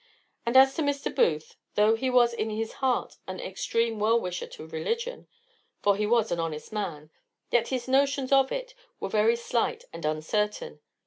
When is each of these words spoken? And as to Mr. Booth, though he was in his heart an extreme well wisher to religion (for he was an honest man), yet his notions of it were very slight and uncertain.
And 0.47 0.57
as 0.57 0.73
to 0.73 0.81
Mr. 0.81 1.13
Booth, 1.15 1.57
though 1.75 1.93
he 1.93 2.09
was 2.09 2.33
in 2.33 2.49
his 2.49 2.73
heart 2.81 3.17
an 3.27 3.39
extreme 3.39 3.99
well 3.99 4.19
wisher 4.19 4.47
to 4.47 4.65
religion 4.65 5.27
(for 5.83 5.95
he 5.95 6.07
was 6.07 6.31
an 6.31 6.39
honest 6.39 6.73
man), 6.73 7.11
yet 7.51 7.67
his 7.67 7.87
notions 7.87 8.31
of 8.31 8.51
it 8.51 8.73
were 8.99 9.09
very 9.09 9.35
slight 9.35 9.85
and 9.93 10.03
uncertain. 10.03 10.79